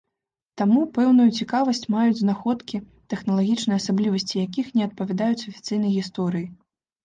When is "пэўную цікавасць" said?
0.95-1.81